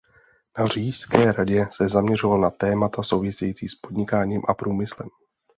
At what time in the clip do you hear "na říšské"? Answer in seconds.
0.57-1.31